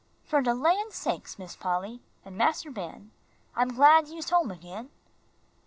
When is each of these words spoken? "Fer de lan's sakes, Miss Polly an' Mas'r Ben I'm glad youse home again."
"Fer 0.23 0.41
de 0.41 0.51
lan's 0.51 0.95
sakes, 0.95 1.37
Miss 1.37 1.55
Polly 1.55 2.01
an' 2.25 2.35
Mas'r 2.35 2.71
Ben 2.71 3.11
I'm 3.55 3.67
glad 3.67 4.07
youse 4.07 4.31
home 4.31 4.49
again." 4.49 4.89